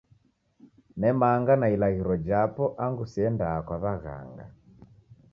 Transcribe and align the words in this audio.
Nemanga 1.01 1.53
na 1.57 1.67
ilaghiro 1.75 2.15
japo 2.27 2.63
angu 2.85 3.03
siendaa 3.13 3.59
kwa 3.67 3.77
w'aghanga. 3.83 4.45